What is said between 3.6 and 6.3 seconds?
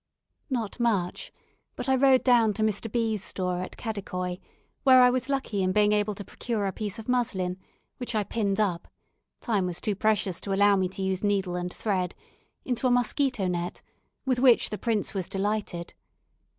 at Kadikoi, where I was lucky in being able to